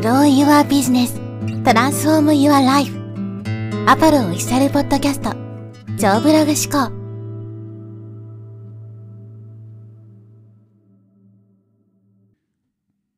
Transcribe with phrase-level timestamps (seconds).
[0.00, 1.12] Grow Your Business
[1.64, 2.92] Transform Your Life
[3.88, 5.32] アパロオフィシャルポッドキャスト
[5.98, 6.94] 超ブログ思考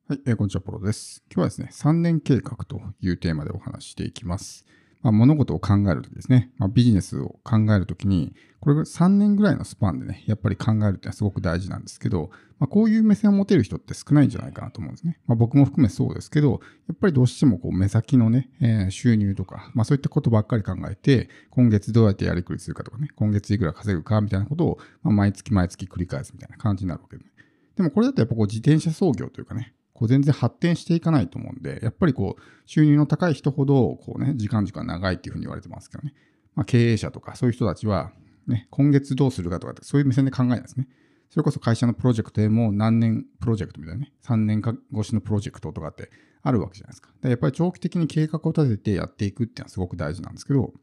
[0.07, 1.23] はい、えーこんにちは、ポロです。
[1.29, 4.65] 今日はですね、3年計画というテーマでお話していきます。
[5.01, 12.29] まあ、物事を考えるときですね、まあ、ビジネスを考えるときに、これが3年ぐらいのスパンでね、やっぱり考えるっていうのはすごく大事なんですけど、
[12.59, 15.19] まあ、こういう目線を持てる人って少ないんじゃないかなと思うんですね。
[15.25, 27.31] まあ、僕も含めそうですけど、やっぱりどうしてもこう目先のね、えー収入とか、まあ、そういったことばっかり考えて、今月どうやってやりくりするかとかね、今月いくら稼ぐかみたいなことを、まあ、毎月毎月繰り返すみたいな感じになるわけで、ね、
[27.75, 36.15] でもこれだとやっぱこう自転車操業というかね、こう全然発展していかないと思うんで、やっぱりこう収入の高い人ほどこうね、時間時間長いっていうふうに言われてますけどね。
[36.55, 38.11] まあ、経営者とかそういう人たちは、
[38.47, 40.87] ね、今月どうするかとかってそういう目線で考えないですね。
[41.29, 46.09] それこそ会社のプロジェクトでも何年プロジェクトみたいなね、3年越しのプロジェクトとかって
[46.41, 47.11] あるわけじゃないですか。
[47.21, 50.73] でやっぱり長期的に計画を立ててやっていくっていうのはすごく大事なんですけど、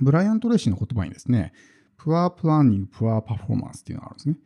[0.00, 1.52] ブライアント・レイシーの言葉にですね、
[1.98, 4.36] Poor Planning, Poor Performance っていうのがあるんですね。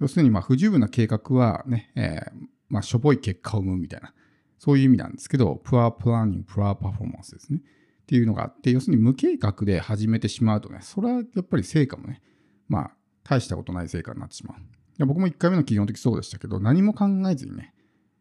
[0.00, 4.14] 要するに、まあ、不十分な計画はね、えーまあ、しょぼい結果を生むみたいな、
[4.58, 7.60] そういう意味なんですけど、Poor Planning, Poor Performance ですね。
[7.60, 12.22] っていうのがあって、要するに無計画で始めてしまうとね、それはやっぱり成果もね、
[12.68, 12.90] まあ、
[13.22, 14.58] 大したことない成果になってしまう。
[14.60, 14.62] い
[14.98, 17.74] や僕も1回目の企業の時そうでしたけど、何も考えずにね、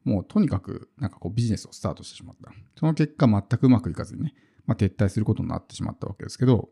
[0.04, 2.52] もうとにかくなんかこうビジネスをスタートしてしまった。
[2.78, 4.34] その結果全くうまくいかずにね、
[4.66, 6.70] まあ、撤退することになってしまったわけですけど、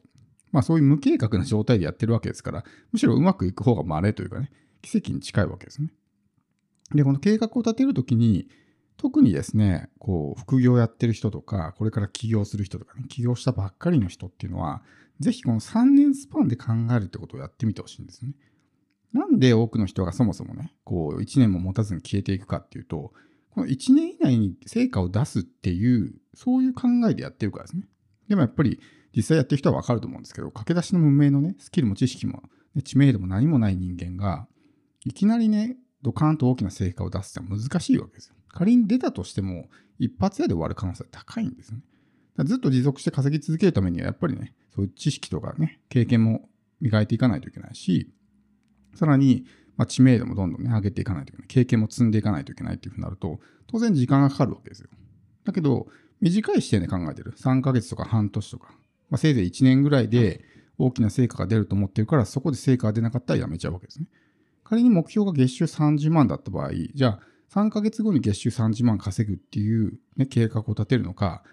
[0.52, 5.90] まあそういう無計画な状態でやってるわけですから、むしろうまくいく方が稀というかね、奇跡に近いわけですね。
[6.94, 8.48] で、この計画を立てるときに、
[8.98, 14.82] 特にですね、こう、副業やってる人とか、これから起業する人とかね、起業したばっかりの人っていうのは、
[15.20, 18.34] ぜひこの3年スパンで考えるってことをやってみてほしいんですね。
[19.14, 23.14] なんで多くの人がそもそもね、こう、1年も持たずに消えていくかっていうと、
[23.52, 27.88] この1年以内に成果を出すっていう、そういう考えでやってるからですね。
[28.28, 28.80] でもやっぱり、
[29.16, 32.44] 実際やってる人はわかると思うんですけど、駆け出しの無名のね、スキルも知識も、
[32.76, 34.48] ね知名度も何もない人間が、
[35.06, 38.36] いきなりね、ドカーンと大きな成果を出すってのは難しいわけですよ。
[38.50, 39.68] 仮に出たとしても、
[40.00, 41.84] 一発屋で終わる可能性は高いんですよね。
[42.46, 46.50] ずっと持続して稼ぎ続けるためには、やっぱりね、そういう知識とかね、経験も
[46.82, 48.12] 磨いていかないといけないし、
[48.94, 51.48] さらに、まあ、知名度もどんどんね、上げていかないといけない。
[51.48, 54.90] 経験も積んでいかないといけないっていうふうになると、当然時間がかかるわけですよ。
[55.44, 55.88] だけど、
[56.20, 57.34] 短い視点で考えてる。
[57.38, 58.72] 3ヶ月とか半年とか、
[59.10, 60.44] まあ、せいぜい1年ぐらいで
[60.78, 64.08] 大きな成果が出ると思ってるから、そこで成果が出なかったらやめちゃうわけですね。
[64.70, 67.20] 仮に目標が月収30万だった場合、じゃあ
[67.54, 71.44] 3ヶ月後に月収30万稼ぐっていう、ね、計画を立てるのか、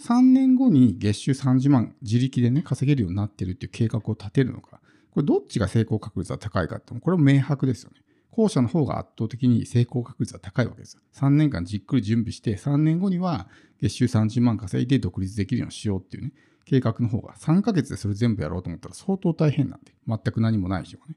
[0.00, 4.80] 3年後に月収30万自力でね、稼げるようになってるっていう計画を立てるのか、
[5.12, 8.00] これどっちが成功確率が高いかって、これも明白ですよね。
[8.32, 11.02] 後者の方が圧倒的に成功確率が高いわけですよ。
[11.14, 13.46] 3年間じっくり準備して、3年後には
[13.80, 16.32] 月収30万稼いで独立できるようにしようっていうね、
[16.64, 21.14] 計画の方が3ヶ月でそれ全部やろうと思ったら相当大変なんで、全く何もない人がね。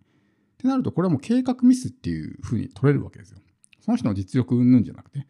[0.58, 3.38] ってなると、これはもう計画ミスっていう風に取れるわけですよ。
[3.80, 5.20] その人の実力云々じゃなくて。
[5.20, 5.30] だか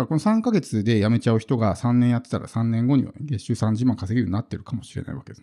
[0.00, 5.42] らこの3ヶ月で辞めちゃう人が3年やってたら3年後には月収30万稼げるようになってるかもしれないわけです。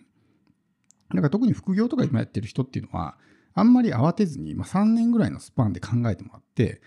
[1.10, 3.16] だから特に副業とか今やってる人っていうのは、
[3.54, 6.82] あんまり慌てずに、まあ、3年ぐらいのスパンで考えてもらって、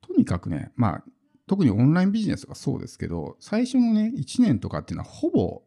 [0.00, 1.04] とにかくね、まあ、
[1.46, 5.62] 特にオンラインビジネスがそうですけど、最初のね、1年とかっていうのはほぼ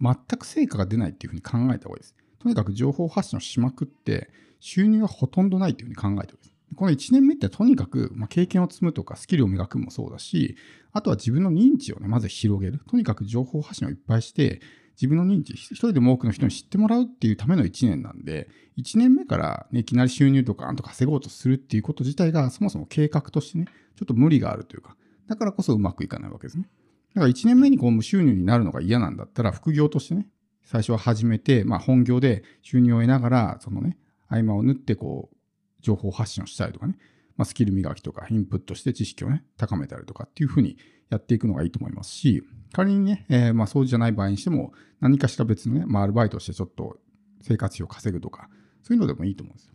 [0.00, 2.14] 全く成果が出ないっていうふうに考えた方がいいです。
[2.40, 6.52] とにかく情報発信をしまくって、収入はほとんどないっていうふうに考えております。
[6.76, 10.56] この1年目ってとにかく、まあ、経験を積むとかスキルを磨くもそうだし、
[10.92, 12.80] あとは自分の認知をね、まず広げる。
[12.88, 14.60] とにかく情報発信をいっぱいして、
[15.00, 23.66] 自分の認知、一人でも多くの人に知ってもらうっていうための1年なんで、1年目から、ね、いきなり収入とかあんと稼ごうとするっていうこと自体が、そもそも計画としてね、
[23.96, 24.96] ちょっと無理があるというか、
[25.28, 26.68] だからこそうまくいかないわけですね。
[27.14, 30.26] だから1年目にこう無収入になるのが嫌なんだったら、副業としてね、
[30.70, 33.96] 最初は始めて、まあ、本業で収入を得ながら、そのね、
[34.28, 35.36] 合間を縫ってこう、
[35.80, 36.98] 情報発信をしたりとかね、
[37.38, 40.76] まあ、スキル磨きとかインプットして知識をね、高めたりとかっていうふうに
[41.08, 42.42] やっていくのがいいと思いますし、
[42.74, 46.98] 仮にね、えーまあそうじゃない場合にしても、何かしら別のね、まあアルバイトしてちょっと
[47.40, 48.50] 生活費を稼ぐとか、
[48.82, 49.72] そういうのでもいいと思うんですよ。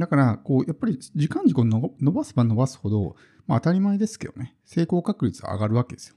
[0.00, 3.14] だから、こう、やっぱり時間軸を伸ばせば伸ばすほど、
[3.46, 6.16] まあ当たり前ですけどね、成功確率は上がるわけですよ。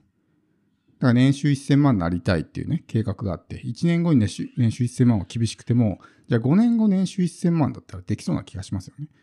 [0.99, 9.05] だから年収1000万になりたいっていうね、計画があって、1年後に年収年収1000万は厳しくても、じゃあ5年後年収1000万だったらできそうな気がしますよね。
[9.05, 9.15] だか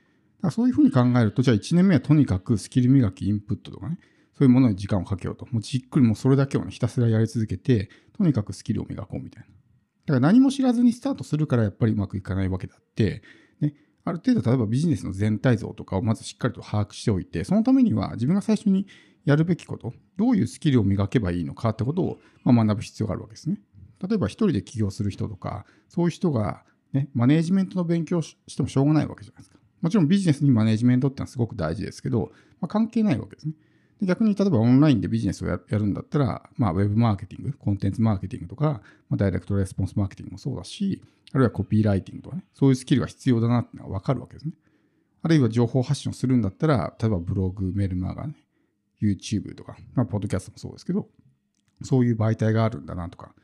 [0.42, 3.98] らそういうふうに考えると、じゃあ1年目はとにかくスキル磨き、インプットとかね、
[4.36, 5.46] そういうものに時間をかけようと。
[5.50, 9.48] もうじっくりもうそれだけをね、ひたすらやり続けて、とにかくスキルを磨こうみたいな。
[9.48, 13.22] だから何も知らずにスタートするからやっぱりうまくいかないわけであって、
[13.60, 13.74] ね、
[14.04, 18.86] ある程度例えばビジネスの全体像とかをまずしっかりと把握しておいて、そのためには自分が最初に
[19.24, 23.60] やるべきこと、どういうスキルを磨けばいいのかってことを、まあ、学ぶ必要があるわけですね。
[24.06, 29.58] 例えば一人で起業する人とか、そういう人が、ね、マネージメントの勉強をしてもしょうがないわけじゃないですか。
[29.80, 33.54] もちろんビジネスにマネージメントってのはすごく大事ですけど、まあ、関係ないわけですね。
[34.00, 44.52] で逆に例えばオンラインでビジネスをやるんだったら、まあ、ウェブマーケティング、コンテンツマーケティングとか、まあ、ダイレクトレスポンスマーケティングもそうだし、あるいはコピーライティングとかね、そういうスキルが必要だなってのが分かるわけですね。
[45.22, 48.34] あるいは情報発信をするんだったら、例えばブログ、メルマガね、
[49.02, 51.08] YouTube とか、まあ、ポッドキャストもそうですけど、
[51.82, 53.34] そういう媒体があるんだなとか、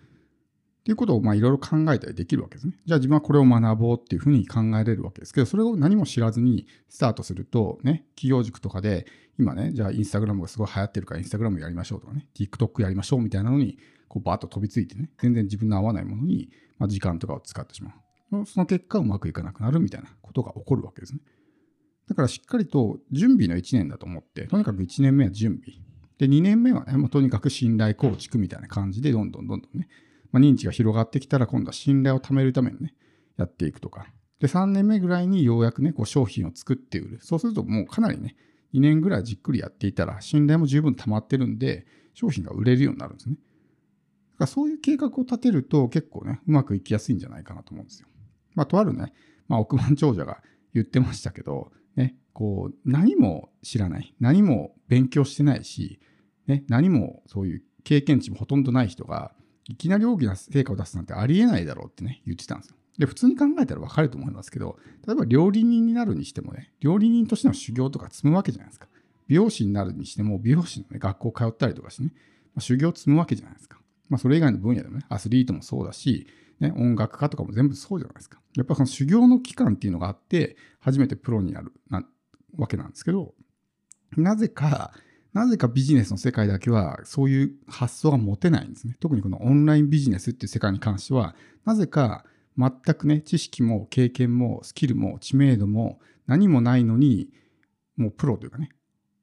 [0.81, 2.75] っていうことをまあいろいろ考えたりできるわけですね。
[2.87, 9.07] じゃあ自分はこれを学ぼうっていうふうに考えれるわけですけど、それを何も知らずにスタートすると、ね、企業塾とかで、
[9.39, 17.91] 今ね、じゃあインスタグラムがすごい流行ってるからインスタグラムやりましょうとかね、TikTok やりましょうみたいなのに、こうバーッと飛びついてね、全然自分の合わないものに、ま、時間とかを使ってしま
[18.33, 18.47] う。
[18.47, 21.21] その結果うまくいかなくなるみたいなことが起こるわけですね。
[22.11, 25.79] だからしっかりと準備の1年だと思って、とにかく1年目は準備。
[26.19, 29.87] で、2年目はね、まあ、とにかく信頼構築みたいな感じで、どんどんどんどんね、
[30.33, 32.97] まあ、認知が広がってきたら今度は信頼を貯めるためにね、
[33.37, 34.09] やっていくとか。
[34.41, 37.19] で、3年目ぐらいにようやくね、こう商品を作って売る。
[37.23, 38.35] そうするともうかなりね、
[38.75, 43.37] 2年ぐらいじっくりやっていたら、信頼も十分溜まってるんで、商品が売れるようになるんですね。
[43.37, 43.45] だか
[44.41, 48.09] らそういう計画を立てると結構ね、うまくいきやすいんじゃないかなと思うんですよ。
[48.57, 49.13] まあ、とあるね、
[49.47, 50.43] まあ、億万長者が
[50.75, 51.71] 言ってましたけど、
[52.33, 56.01] こう、何も知らない、何も勉強してないし、
[56.47, 59.33] ね、何もそういう経験値もほとんどない人が、
[59.69, 62.77] いきなり大きな成果を出すなんてありえないだろうってね、言ってたんですよ。
[62.99, 68.89] で、普通に考えたらわかると思いますけど、例えば料理人になるにしてもね、料理人としての修行とか積むわけじゃないですか。
[69.27, 72.11] 美容師になるにしても、美容師の、ね、学校通ったりとかしてね、
[72.55, 73.79] まあ、修行積むわけじゃないですか。
[74.09, 76.27] まあ、それ以外の分野でもね、アスリートもそうだし、
[76.59, 78.41] ね、音楽家とかも全部そうじゃないですか。
[78.57, 82.05] やっぱその修行の期間っていうのがあって、初めてプロになるな
[82.57, 83.35] わけなんですけど、
[84.17, 84.93] なぜか、
[85.33, 88.97] なぜかビジネスの世界だけはそういう発想が持てないんですね。
[89.01, 92.25] 特にこのオンラインビジネスっていう世界に関しては、なぜか
[92.59, 97.29] 全くね、知識も経験もスキルも知名度も何もないのに、
[97.97, 98.71] もうプロというかね、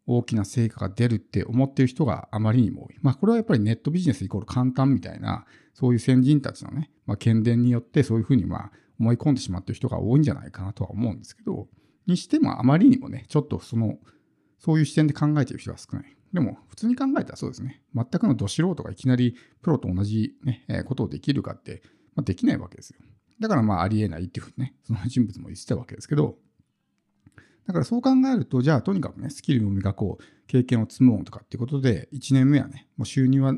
[0.06, 2.95] 大きな成果が出るって思ってる人があまりにも多い。
[3.01, 11.68] まあこれはやっぱりネットビジネスイコール簡単みたいな、そういう先人たちのね、まあ、伝によってそういうふうにまあ思い込んでしまってる人が多いんじゃないかなとは思うんですけど、
[12.07, 13.98] にしてもあまりにもね、ちょっとその
[14.59, 16.18] そういう視点で考えてる人が少ない。
[16.33, 17.81] でも、普通に考えたらそうですね。
[17.95, 21.81] 全くのど素人がいきなりプロと同じ、ね、え、ことをできるかって、
[22.15, 23.00] まあ、できないわけですよ。
[23.39, 26.38] だからまあありえないっていうふうにね、その人物も言ってたわけですけど、
[27.68, 33.53] だからそう考えると、じゃあとにかくね、スキルを磨こう、経験を積もうとかっていうことで、1年目はね、もう収入は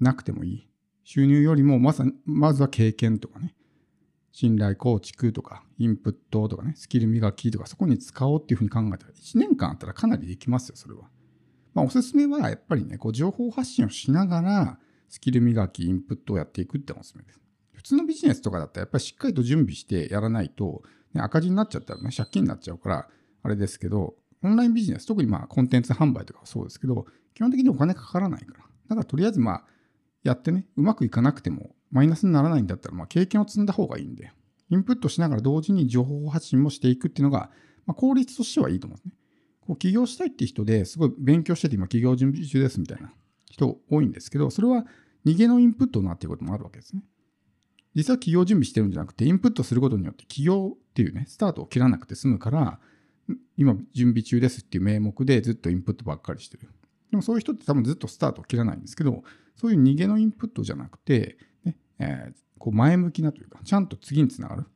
[0.00, 0.68] なくてもいい。
[1.04, 3.54] 収入よりもまさまずは経験とかね、
[4.32, 11.08] 信頼構築とか、インプットとかね、スキル磨きとか、そこに使おうっていうふうに考えたら、1年間あったらかなりできますよ、それは。
[11.74, 17.40] まあ、おすすめはやっぱりね、こう情報発信をしながら、スキル磨き、インプットをやっていくっておすすめです。
[17.72, 20.82] 普通のビジネスとかだったら、やっぱりしっかりと準備してやらないと、
[21.12, 23.08] ね、赤字になっちゃったらね、借金になっちゃうから、
[23.42, 28.58] あれですけど、オンラインビジネス、特にまあコンテンツ販売とかはそうですけど、基本的にお金かからないから。
[28.60, 29.64] だからとりあえずまあ、
[30.22, 34.32] やってね、うまくいかなくても、マイナスにならないんだったら、まあ経験を積んだ方がいいんで、
[34.70, 37.50] インプットしながら同時に情報発信もしていくっていうのが、
[37.86, 39.12] まあ、効率としてはいいと思うんですね。
[39.60, 43.12] こう起業したいって人ですごい勉強してて今起業準備中ですみたいな
[43.50, 44.86] 人多いんですけど、それは
[45.24, 47.02] 逃げのインプットになっていることもあるわけですね。
[47.94, 52.80] 実は起業準備してるんじゃなくて、インプットすることによって起業っていうね、スタートを切らなくて済むから、
[53.56, 56.68] 今準備中ですっていう名目でずっとインプットばっかりしてる。
[57.10, 59.22] でもそういう人って多分ずっとスタートを切らないんですけど、
[59.56, 61.36] そういう逃げのインプットじゃなくて、
[62.02, 64.66] えー、こう前向きなというか、ちゃんと次につながる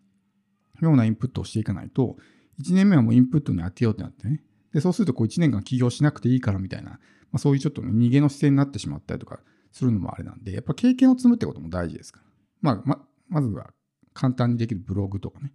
[0.80, 2.16] ようなインプットをしていかないと、
[2.61, 4.42] 1年目はもうインプットに当てようってなってね。
[4.73, 6.99] で、そうするとこう1年間起業しなくていいからみたいな、ま
[7.35, 9.40] あ、そういうちょっと、ね、逃げの姿勢になってしまったりとか
[9.73, 12.26] するのもあれなんで、やっぱ経験を積むってことも大事ですから。
[12.61, 13.71] まあ、ま、まずは
[14.14, 15.52] 簡単にできるブログとかね、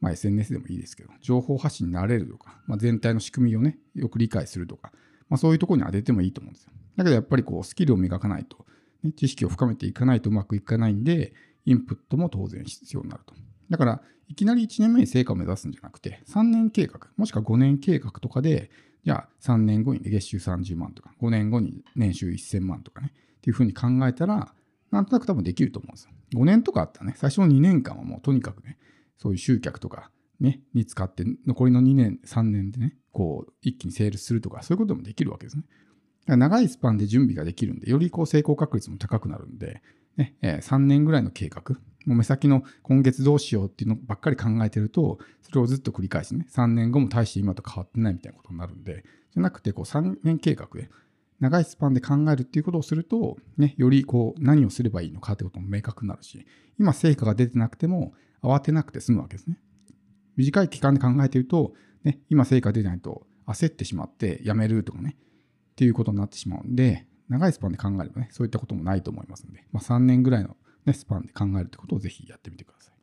[0.00, 4.92] まあ、SNS でもいいですけど、情報発信になれるとか、まあ、全体の仕組みをね、よく理解するとか、
[5.28, 6.72] まあ、そういうところに当ててもいいと思うんですよ。
[6.96, 8.66] だけどやっぱりこうスキルを磨かないと、
[9.02, 11.32] ね、知識を深めていかないとうまくいかないんで、
[11.64, 13.34] インプットも当然必要になると。
[13.68, 18.70] だから、いきなり1年目に成果を目指すんじゃなくて、3年計画、もしくは5年計画とかで、
[19.04, 24.54] じゃあ3年後に月収30万とか、5年後に年収1000万とかね、っていうふうに考えたら、
[24.90, 26.10] なんとなく多分できると思うんですよ。
[26.34, 28.78] 5年とかあったらね、最初の2年間はもうとにかくね、
[29.16, 35.64] そういう集客とかね、に使って、残りの2年、3年でね、こう、一気にセールするとか、そういうこともできるわけですね。
[36.26, 39.82] 長いスパンで準備ができるんで、よりこう成功確率も高くなるんで、
[40.16, 50.88] ねえー、3年ぐらいの計画、もう目先の今月どうしようっていうのばっかり考えてると、それをずっと繰り返しね、3年後も大して今と変わってないみたいなことになるんで、じゃなくて、こう3年計画で、
[51.40, 56.46] 長いスパンで考えるっていうことをすると、ね、よりこう何をすればいいのかってことも明確になるし、
[56.78, 58.12] 今成果が出てなくても
[58.42, 59.58] 慌てなくて済むわけですね。
[60.36, 61.72] 短い期間で考えてると、
[62.04, 65.16] ね、今成果出ないと焦ってしまってやめるとかね、
[65.80, 72.94] ていうことになってしまうんで、長いスパンで考えればね、そういったこともないと思いますので、まあ、3年ぐらいの、ね、スパンで考えるってことをぜひやってみてください。